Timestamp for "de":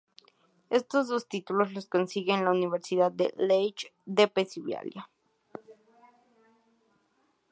3.11-3.31, 4.07-4.27